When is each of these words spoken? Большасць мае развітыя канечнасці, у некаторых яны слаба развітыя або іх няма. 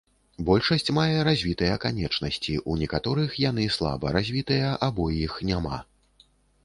Большасць 0.45 0.87
мае 0.97 1.17
развітыя 1.27 1.75
канечнасці, 1.83 2.55
у 2.73 2.79
некаторых 2.81 3.37
яны 3.45 3.67
слаба 3.79 4.17
развітыя 4.19 4.75
або 4.89 5.03
іх 5.27 5.41
няма. 5.51 5.77